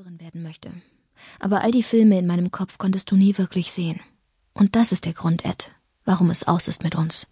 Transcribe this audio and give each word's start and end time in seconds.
hören 0.00 0.18
werden 0.18 0.42
möchte. 0.42 0.72
Aber 1.40 1.60
all 1.60 1.72
die 1.72 1.82
Filme 1.82 2.18
in 2.18 2.26
meinem 2.26 2.50
Kopf 2.50 2.78
konntest 2.78 3.10
du 3.10 3.16
nie 3.16 3.36
wirklich 3.36 3.70
sehen. 3.70 4.00
Und 4.54 4.74
das 4.74 4.92
ist 4.92 5.04
der 5.04 5.12
Grund, 5.12 5.44
Ed, 5.44 5.72
warum 6.06 6.30
es 6.30 6.48
aus 6.48 6.68
ist 6.68 6.82
mit 6.82 6.94
uns. 6.94 7.26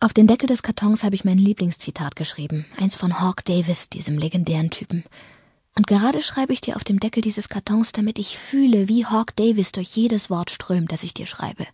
Auf 0.00 0.12
den 0.12 0.26
Deckel 0.26 0.48
des 0.48 0.62
Kartons 0.62 1.04
habe 1.04 1.14
ich 1.14 1.24
mein 1.24 1.38
Lieblingszitat 1.38 2.16
geschrieben, 2.16 2.66
eins 2.76 2.96
von 2.96 3.20
Hawk 3.20 3.44
Davis, 3.44 3.88
diesem 3.88 4.18
legendären 4.18 4.70
Typen. 4.70 5.04
Und 5.78 5.86
gerade 5.86 6.22
schreibe 6.22 6.52
ich 6.52 6.60
dir 6.60 6.74
auf 6.74 6.82
dem 6.82 6.98
Deckel 6.98 7.22
dieses 7.22 7.48
Kartons, 7.48 7.92
damit 7.92 8.18
ich 8.18 8.36
fühle, 8.36 8.88
wie 8.88 9.06
Hawk 9.06 9.36
Davis 9.36 9.70
durch 9.70 9.90
jedes 9.90 10.28
Wort 10.28 10.50
strömt, 10.50 10.90
das 10.90 11.04
ich 11.04 11.14
dir 11.14 11.26
schreibe. 11.26 11.68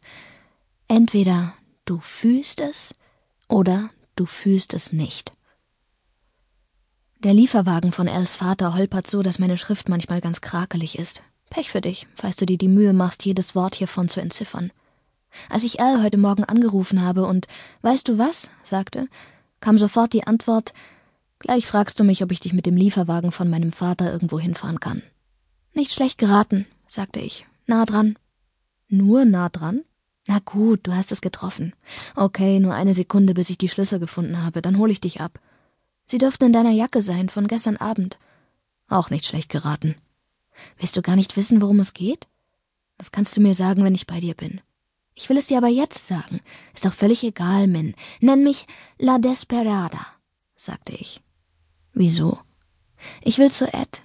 Entweder 0.89 1.55
du 1.87 2.01
fühlst 2.01 2.61
es 2.61 2.95
oder 3.49 3.89
du 4.15 4.27
fühlst 4.27 4.75
es 4.75 4.93
nicht. 4.93 5.33
Der 7.21 7.33
Lieferwagen 7.33 7.93
von 7.93 8.07
Els 8.07 8.37
Vater 8.37 8.75
holpert 8.75 9.09
so, 9.09 9.23
dass 9.23 9.39
meine 9.39 9.57
Schrift 9.57 9.89
manchmal 9.89 10.21
ganz 10.21 10.43
krakelig 10.43 10.99
ist. 10.99 11.23
Pech 11.49 11.71
für 11.71 11.81
dich, 11.81 12.07
falls 12.15 12.37
du 12.37 12.45
dir 12.45 12.59
die 12.59 12.69
Mühe 12.69 12.93
machst, 12.93 13.25
jedes 13.25 13.55
Wort 13.55 13.75
hiervon 13.75 14.11
zu 14.11 14.21
entziffern. 14.21 14.71
Als 15.49 15.65
ich 15.65 15.81
Al 15.81 16.03
heute 16.03 16.19
Morgen 16.19 16.45
angerufen 16.45 17.01
habe 17.01 17.25
und 17.25 17.49
weißt 17.81 18.07
du 18.07 18.19
was? 18.19 18.51
sagte, 18.65 19.09
kam 19.61 19.79
sofort 19.79 20.13
die 20.13 20.27
Antwort 20.27 20.75
Gleich 21.45 21.67
fragst 21.67 22.01
du 22.01 22.05
mich, 22.05 22.23
ob 22.23 22.33
ich 22.33 22.41
dich 22.41 22.55
mit 22.55 22.65
dem 22.65 22.75
Lieferwagen 22.75 23.31
von 23.31 23.51
meinem 23.51 23.71
Vater 23.71 24.11
irgendwo 24.11 24.41
hinfahren 24.41 24.81
kann. 24.81 25.03
Nicht 25.75 25.93
schlecht 25.93 26.17
geraten, 26.17 26.65
sagte 26.87 27.21
ich. 27.21 27.45
Nah 27.67 27.85
dran. 27.85 28.19
Nur 28.89 29.27
nah 29.27 29.51
dran? 29.51 29.85
Na 30.27 30.39
gut, 30.39 30.87
du 30.87 30.95
hast 30.95 31.13
es 31.13 31.21
getroffen. 31.21 31.75
Okay, 32.17 32.61
nur 32.61 32.73
eine 32.73 32.95
Sekunde, 32.95 33.35
bis 33.35 33.51
ich 33.51 33.59
die 33.59 33.69
Schlüssel 33.69 33.99
gefunden 33.99 34.43
habe, 34.43 34.63
dann 34.63 34.79
hol 34.79 34.91
ich 34.91 35.03
dich 35.03 35.21
ab. 35.21 35.39
Sie 36.07 36.17
dürften 36.17 36.47
in 36.47 36.55
deiner 36.55 36.71
Jacke 36.71 37.03
sein, 37.03 37.29
von 37.29 37.47
gestern 37.47 37.77
Abend. 37.77 38.19
Auch 38.89 39.11
nicht 39.11 39.27
schlecht 39.27 39.51
geraten. 39.51 39.97
Willst 40.79 40.97
du 40.97 41.03
gar 41.03 41.15
nicht 41.15 41.37
wissen, 41.37 41.61
worum 41.61 41.79
es 41.79 41.93
geht? 41.93 42.27
Das 42.97 43.13
kannst 43.13 43.37
du 43.37 43.43
mir 43.43 43.53
sagen, 43.53 43.85
wenn 43.85 43.95
ich 43.95 44.07
bei 44.07 44.19
dir 44.19 44.33
bin. 44.33 44.63
Ich 45.15 45.29
will 45.29 45.37
es 45.37 45.49
dir 45.49 45.59
aber 45.59 45.69
jetzt 45.69 46.07
sagen. 46.07 46.41
Ist 46.73 46.87
doch 46.87 46.95
völlig 46.95 47.23
egal, 47.23 47.67
Min. 47.67 47.95
Nenn 48.21 48.43
mich 48.43 48.67
La 48.99 49.19
Desperada, 49.19 50.07
sagte 50.57 50.95
ich. 50.95 51.21
Wieso? 51.95 52.41
Ich 53.23 53.39
will 53.39 53.51
zu 53.51 53.73
Ed. 53.73 54.03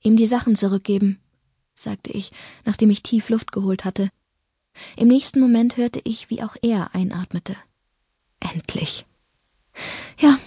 Ihm 0.00 0.16
die 0.16 0.26
Sachen 0.26 0.56
zurückgeben, 0.56 1.20
sagte 1.74 2.10
ich, 2.10 2.32
nachdem 2.64 2.90
ich 2.90 3.02
tief 3.02 3.28
Luft 3.28 3.52
geholt 3.52 3.84
hatte. 3.84 4.10
Im 4.96 5.08
nächsten 5.08 5.40
Moment 5.40 5.76
hörte 5.76 6.00
ich, 6.04 6.30
wie 6.30 6.42
auch 6.42 6.56
er 6.62 6.94
einatmete. 6.94 7.56
Endlich. 8.40 9.06
Ja, 10.18 10.38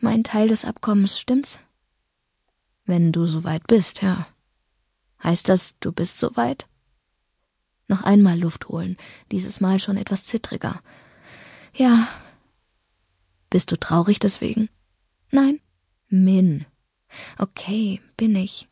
mein 0.00 0.24
Teil 0.24 0.48
des 0.48 0.64
Abkommens, 0.64 1.18
stimmt's? 1.18 1.60
Wenn 2.84 3.12
du 3.12 3.26
soweit 3.26 3.66
bist, 3.66 4.02
ja. 4.02 4.26
Heißt 5.22 5.48
das, 5.48 5.74
du 5.80 5.92
bist 5.92 6.18
soweit? 6.18 6.66
Noch 7.88 8.02
einmal 8.02 8.38
Luft 8.38 8.68
holen, 8.68 8.96
dieses 9.30 9.60
Mal 9.60 9.78
schon 9.78 9.96
etwas 9.96 10.24
zittriger. 10.26 10.82
Ja. 11.74 12.08
Bist 13.50 13.70
du 13.70 13.78
traurig 13.78 14.18
deswegen? 14.18 14.68
Nein. 15.30 15.60
Min. 16.08 16.66
Okay, 17.38 18.00
bin 18.16 18.34
ich. 18.36 18.68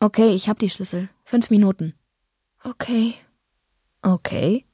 Okay, 0.00 0.34
ich 0.34 0.48
hab 0.48 0.58
die 0.58 0.70
Schlüssel. 0.70 1.08
Fünf 1.24 1.50
Minuten. 1.50 1.94
Okay. 2.62 3.14
Okay. 4.02 4.64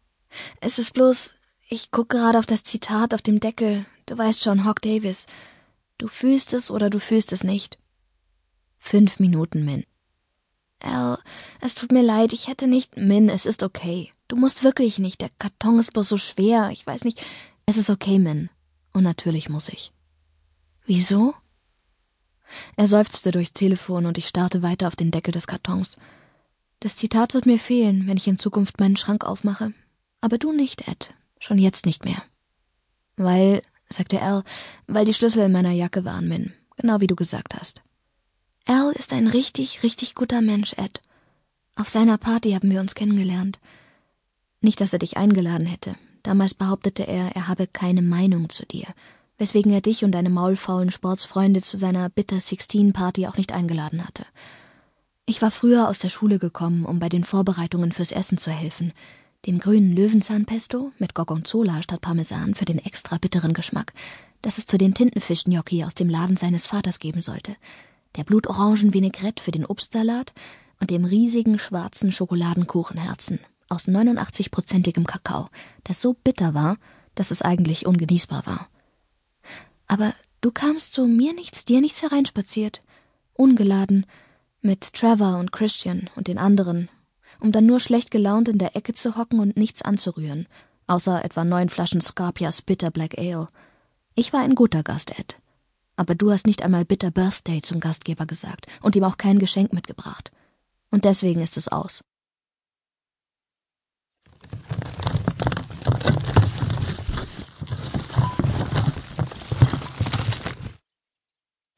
Es 0.60 0.78
ist 0.78 0.92
bloß, 0.92 1.34
ich 1.68 1.90
guck 1.90 2.08
gerade 2.08 2.38
auf 2.38 2.46
das 2.46 2.62
Zitat 2.62 3.14
auf 3.14 3.22
dem 3.22 3.40
Deckel. 3.40 3.86
Du 4.06 4.18
weißt 4.18 4.42
schon, 4.42 4.64
Hawk 4.64 4.82
Davis. 4.82 5.26
Du 5.98 6.08
fühlst 6.08 6.54
es 6.54 6.70
oder 6.70 6.90
du 6.90 6.98
fühlst 6.98 7.32
es 7.32 7.44
nicht. 7.44 7.78
Fünf 8.78 9.20
Minuten, 9.20 9.64
Min. 9.64 9.84
Al, 10.82 11.18
es 11.60 11.74
tut 11.74 11.92
mir 11.92 12.02
leid, 12.02 12.32
ich 12.32 12.48
hätte 12.48 12.66
nicht. 12.66 12.96
Min, 12.96 13.28
es 13.28 13.46
ist 13.46 13.62
okay. 13.62 14.12
Du 14.28 14.36
musst 14.36 14.64
wirklich 14.64 14.98
nicht. 14.98 15.20
Der 15.20 15.30
Karton 15.38 15.78
ist 15.78 15.92
bloß 15.92 16.08
so 16.08 16.16
schwer. 16.16 16.70
Ich 16.70 16.86
weiß 16.86 17.04
nicht. 17.04 17.24
Es 17.66 17.76
ist 17.76 17.90
okay, 17.90 18.18
Min. 18.18 18.48
Und 18.92 19.02
natürlich 19.04 19.48
muss 19.48 19.68
ich. 19.68 19.92
Wieso? 20.86 21.34
Er 22.76 22.86
seufzte 22.86 23.30
durchs 23.30 23.52
Telefon 23.52 24.06
und 24.06 24.18
ich 24.18 24.28
starrte 24.28 24.62
weiter 24.62 24.88
auf 24.88 24.96
den 24.96 25.10
Deckel 25.10 25.32
des 25.32 25.46
Kartons. 25.46 25.96
Das 26.80 26.96
Zitat 26.96 27.34
wird 27.34 27.46
mir 27.46 27.58
fehlen, 27.58 28.06
wenn 28.06 28.16
ich 28.16 28.26
in 28.26 28.38
Zukunft 28.38 28.80
meinen 28.80 28.96
Schrank 28.96 29.24
aufmache. 29.24 29.72
Aber 30.20 30.38
du 30.38 30.52
nicht, 30.52 30.88
Ed. 30.88 31.14
Schon 31.38 31.58
jetzt 31.58 31.86
nicht 31.86 32.04
mehr. 32.04 32.22
Weil, 33.16 33.62
sagte 33.88 34.20
Al, 34.22 34.42
weil 34.86 35.04
die 35.04 35.14
Schlüssel 35.14 35.44
in 35.44 35.52
meiner 35.52 35.72
Jacke 35.72 36.04
waren, 36.04 36.28
Min. 36.28 36.52
Genau 36.76 37.00
wie 37.00 37.06
du 37.06 37.16
gesagt 37.16 37.54
hast. 37.54 37.82
Al 38.66 38.92
ist 38.92 39.12
ein 39.12 39.26
richtig, 39.26 39.82
richtig 39.82 40.14
guter 40.14 40.40
Mensch, 40.40 40.74
Ed. 40.74 41.00
Auf 41.76 41.88
seiner 41.88 42.18
Party 42.18 42.52
haben 42.52 42.70
wir 42.70 42.80
uns 42.80 42.94
kennengelernt. 42.94 43.58
Nicht, 44.60 44.80
dass 44.80 44.92
er 44.92 44.98
dich 44.98 45.16
eingeladen 45.16 45.66
hätte. 45.66 45.96
Damals 46.22 46.54
behauptete 46.54 47.06
er, 47.06 47.34
er 47.34 47.48
habe 47.48 47.66
keine 47.66 48.02
Meinung 48.02 48.50
zu 48.50 48.66
dir, 48.66 48.86
weswegen 49.40 49.72
er 49.72 49.80
dich 49.80 50.04
und 50.04 50.12
deine 50.12 50.30
maulfaulen 50.30 50.90
Sportsfreunde 50.90 51.62
zu 51.62 51.76
seiner 51.76 52.08
Bitter 52.08 52.38
Sixteen 52.38 52.92
Party 52.92 53.26
auch 53.26 53.36
nicht 53.36 53.52
eingeladen 53.52 54.06
hatte. 54.06 54.24
Ich 55.26 55.42
war 55.42 55.50
früher 55.50 55.88
aus 55.88 55.98
der 55.98 56.08
Schule 56.08 56.38
gekommen, 56.38 56.84
um 56.84 56.98
bei 56.98 57.08
den 57.08 57.24
Vorbereitungen 57.24 57.92
fürs 57.92 58.12
Essen 58.12 58.38
zu 58.38 58.50
helfen. 58.50 58.92
Dem 59.46 59.58
grünen 59.58 59.94
Löwenzahnpesto 59.94 60.92
mit 60.98 61.14
Gorgonzola 61.14 61.82
statt 61.82 62.02
Parmesan 62.02 62.54
für 62.54 62.66
den 62.66 62.78
extra 62.78 63.18
bitteren 63.18 63.54
Geschmack, 63.54 63.92
das 64.42 64.58
es 64.58 64.66
zu 64.66 64.78
den 64.78 64.94
Tintenfischgnocchi 64.94 65.84
aus 65.84 65.94
dem 65.94 66.08
Laden 66.08 66.36
seines 66.36 66.66
Vaters 66.66 66.98
geben 66.98 67.22
sollte 67.22 67.56
der 68.16 68.24
blutorangen 68.24 68.92
Vinaigrette 68.92 69.42
für 69.42 69.50
den 69.50 69.66
Obstsalat 69.66 70.32
und 70.80 70.90
dem 70.90 71.04
riesigen 71.04 71.58
schwarzen 71.58 72.12
Schokoladenkuchenherzen 72.12 73.40
aus 73.68 73.86
89-prozentigem 73.86 75.04
Kakao, 75.04 75.48
das 75.84 76.00
so 76.02 76.14
bitter 76.14 76.54
war, 76.54 76.76
dass 77.14 77.30
es 77.30 77.42
eigentlich 77.42 77.86
ungenießbar 77.86 78.46
war. 78.46 78.68
Aber 79.90 80.14
du 80.40 80.52
kamst 80.52 80.92
so 80.92 81.06
mir 81.06 81.34
nichts, 81.34 81.64
dir 81.64 81.80
nichts 81.80 82.02
hereinspaziert, 82.02 82.82
ungeladen, 83.32 84.06
mit 84.62 84.92
Trevor 84.92 85.38
und 85.38 85.52
Christian 85.52 86.08
und 86.14 86.28
den 86.28 86.38
anderen, 86.38 86.88
um 87.40 87.50
dann 87.50 87.66
nur 87.66 87.80
schlecht 87.80 88.10
gelaunt 88.10 88.48
in 88.48 88.58
der 88.58 88.76
Ecke 88.76 88.94
zu 88.94 89.16
hocken 89.16 89.40
und 89.40 89.56
nichts 89.56 89.82
anzurühren, 89.82 90.46
außer 90.86 91.24
etwa 91.24 91.44
neun 91.44 91.70
Flaschen 91.70 92.00
Scarpias 92.00 92.62
Bitter 92.62 92.90
Black 92.90 93.18
Ale. 93.18 93.48
Ich 94.14 94.32
war 94.32 94.40
ein 94.40 94.54
guter 94.54 94.82
Gast, 94.84 95.18
Ed 95.18 95.40
aber 96.00 96.14
du 96.14 96.32
hast 96.32 96.46
nicht 96.46 96.62
einmal 96.62 96.86
Bitter 96.86 97.10
Birthday 97.10 97.60
zum 97.60 97.78
Gastgeber 97.78 98.24
gesagt 98.24 98.66
und 98.80 98.96
ihm 98.96 99.04
auch 99.04 99.18
kein 99.18 99.38
Geschenk 99.38 99.74
mitgebracht. 99.74 100.32
Und 100.90 101.04
deswegen 101.04 101.42
ist 101.42 101.58
es 101.58 101.68
aus. 101.68 102.02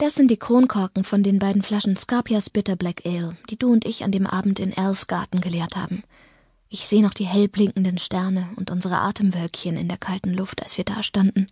Das 0.03 0.17
sind 0.17 0.33
die 0.33 0.37
Kronkorken 0.37 1.05
von 1.05 1.23
den 1.23 1.39
beiden 1.39 1.63
Flaschen 1.63 1.95
Scarpias 1.95 2.51
Bitter 2.51 2.75
Black 2.75 3.07
Ale, 3.07 3.37
die 3.49 3.57
du 3.57 3.71
und 3.73 3.85
ich 3.85 4.03
an 4.03 4.11
dem 4.11 4.27
Abend 4.27 4.59
in 4.59 4.73
Els 4.73 5.07
Garten 5.07 5.41
geleert 5.41 5.77
haben. 5.77 6.03
Ich 6.69 6.89
sehe 6.89 7.03
noch 7.03 7.15
die 7.15 7.25
hell 7.25 7.47
blinkenden 7.47 7.99
Sterne 7.99 8.49
und 8.57 8.73
unsere 8.73 8.97
Atemwölkchen 8.97 9.77
in 9.77 9.87
der 9.87 9.99
kalten 9.99 10.35
Luft, 10.35 10.61
als 10.61 10.77
wir 10.77 10.85
da 10.85 11.05
standen. 11.05 11.47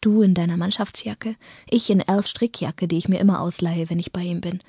Du 0.00 0.22
in 0.22 0.32
deiner 0.32 0.56
Mannschaftsjacke, 0.56 1.36
ich 1.68 1.90
in 1.90 2.00
Als 2.08 2.30
Strickjacke, 2.30 2.88
die 2.88 2.96
ich 2.96 3.10
mir 3.10 3.20
immer 3.20 3.42
ausleihe, 3.42 3.90
wenn 3.90 3.98
ich 3.98 4.10
bei 4.10 4.22
ihm 4.22 4.40
bin. 4.40 4.60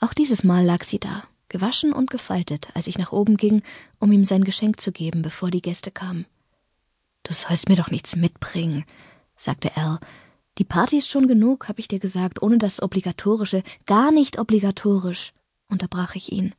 Auch 0.00 0.12
dieses 0.12 0.42
Mal 0.42 0.64
lag 0.64 0.82
sie 0.82 0.98
da, 0.98 1.22
gewaschen 1.48 1.92
und 1.92 2.10
gefaltet, 2.10 2.70
als 2.74 2.88
ich 2.88 2.98
nach 2.98 3.12
oben 3.12 3.36
ging, 3.36 3.62
um 4.00 4.10
ihm 4.10 4.24
sein 4.24 4.42
Geschenk 4.42 4.80
zu 4.80 4.90
geben, 4.90 5.22
bevor 5.22 5.52
die 5.52 5.62
Gäste 5.62 5.92
kamen. 5.92 6.26
Du 7.22 7.32
sollst 7.32 7.68
mir 7.68 7.76
doch 7.76 7.92
nichts 7.92 8.16
mitbringen, 8.16 8.84
sagte 9.36 9.76
Al. 9.76 10.00
Die 10.58 10.64
Party 10.64 10.98
ist 10.98 11.08
schon 11.08 11.28
genug, 11.28 11.68
hab 11.68 11.78
ich 11.78 11.88
dir 11.88 11.98
gesagt, 11.98 12.42
ohne 12.42 12.58
das 12.58 12.82
Obligatorische, 12.82 13.62
gar 13.86 14.12
nicht 14.12 14.38
obligatorisch, 14.38 15.32
unterbrach 15.68 16.14
ich 16.14 16.30
ihn. 16.32 16.54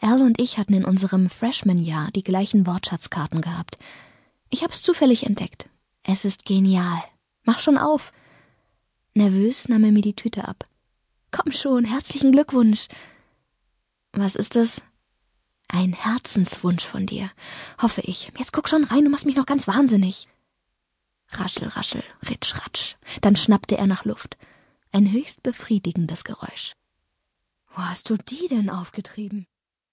Al 0.00 0.22
und 0.22 0.40
ich 0.40 0.56
hatten 0.56 0.72
in 0.72 0.84
unserem 0.84 1.28
Freshman-Jahr 1.28 2.10
die 2.12 2.22
gleichen 2.22 2.66
Wortschatzkarten 2.66 3.42
gehabt. 3.42 3.78
Ich 4.48 4.62
hab's 4.62 4.82
zufällig 4.82 5.26
entdeckt, 5.26 5.68
es 6.02 6.24
ist 6.24 6.44
genial. 6.44 7.02
Mach 7.44 7.60
schon 7.60 7.76
auf. 7.76 8.12
Nervös 9.14 9.68
nahm 9.68 9.84
er 9.84 9.92
mir 9.92 10.02
die 10.02 10.16
Tüte 10.16 10.48
ab. 10.48 10.66
Komm 11.30 11.52
schon, 11.52 11.84
herzlichen 11.84 12.32
Glückwunsch. 12.32 12.88
Was 14.12 14.34
ist 14.34 14.56
das? 14.56 14.82
Ein 15.68 15.92
Herzenswunsch 15.92 16.86
von 16.86 17.06
dir, 17.06 17.30
hoffe 17.80 18.00
ich. 18.02 18.32
Jetzt 18.38 18.52
guck 18.52 18.68
schon 18.68 18.84
rein, 18.84 19.04
du 19.04 19.10
machst 19.10 19.26
mich 19.26 19.36
noch 19.36 19.46
ganz 19.46 19.66
wahnsinnig. 19.66 20.28
Raschel, 21.38 21.68
raschel, 21.68 22.04
ritsch, 22.28 22.54
ratsch. 22.56 22.96
Dann 23.20 23.36
schnappte 23.36 23.76
er 23.76 23.86
nach 23.86 24.04
Luft. 24.04 24.36
Ein 24.92 25.10
höchst 25.10 25.42
befriedigendes 25.42 26.24
Geräusch. 26.24 26.74
Wo 27.74 27.82
hast 27.82 28.10
du 28.10 28.16
die 28.16 28.48
denn 28.48 28.70
aufgetrieben? 28.70 29.46